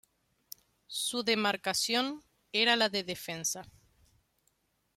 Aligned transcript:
Su 0.87 1.21
demarcación 1.21 2.23
era 2.53 2.75
la 2.75 2.89
de 2.89 3.03
defensa. 3.03 3.67